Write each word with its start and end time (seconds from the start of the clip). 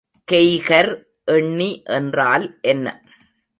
Geiger 0.27 0.91
எண்ணி 1.27 1.83
என்றால் 1.89 2.45
என்ன? 2.61 2.87